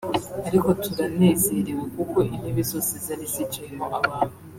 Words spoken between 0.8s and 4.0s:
turanezerewe kuko intebe zose zari zicayemo